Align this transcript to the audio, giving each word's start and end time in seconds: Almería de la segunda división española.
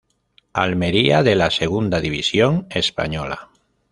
Almería 0.53 1.21
de 1.21 1.35
la 1.35 1.51
segunda 1.51 1.99
división 2.01 2.65
española. 2.71 3.49